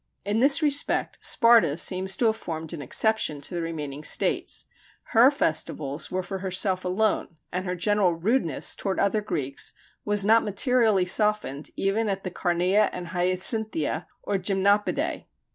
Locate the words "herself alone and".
6.39-7.65